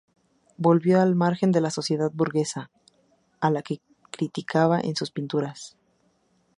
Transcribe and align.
Vivió 0.57 0.99
al 0.99 1.13
margen 1.13 1.51
de 1.51 1.61
la 1.61 1.69
sociedad 1.69 2.09
burguesa, 2.11 2.71
a 3.39 3.51
la 3.51 3.61
que 3.61 3.81
criticaba 4.09 4.79
en 4.79 4.95
sus 4.95 5.11
pinturas. 5.11 5.77